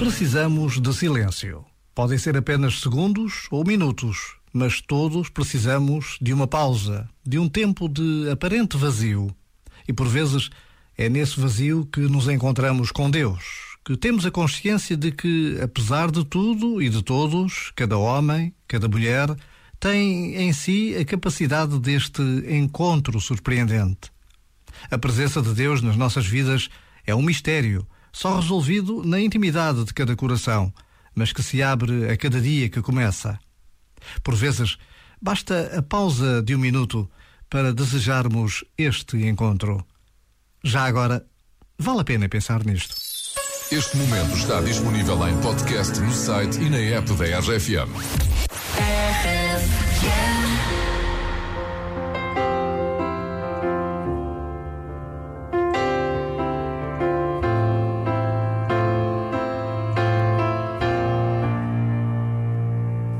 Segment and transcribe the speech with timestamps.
[0.00, 1.62] Precisamos de silêncio.
[1.94, 7.86] Podem ser apenas segundos ou minutos, mas todos precisamos de uma pausa, de um tempo
[7.86, 9.30] de aparente vazio.
[9.86, 10.48] E por vezes
[10.96, 16.10] é nesse vazio que nos encontramos com Deus, que temos a consciência de que, apesar
[16.10, 19.28] de tudo e de todos, cada homem, cada mulher,
[19.78, 24.10] tem em si a capacidade deste encontro surpreendente.
[24.90, 26.70] A presença de Deus nas nossas vidas
[27.04, 30.72] é um mistério só resolvido na intimidade de cada coração,
[31.14, 33.38] mas que se abre a cada dia que começa.
[34.22, 34.78] Por vezes,
[35.20, 37.10] basta a pausa de um minuto
[37.48, 39.84] para desejarmos este encontro.
[40.62, 41.26] Já agora,
[41.78, 42.94] vale a pena pensar nisto.
[43.72, 47.90] Este momento está disponível em podcast no site e na app da RFM.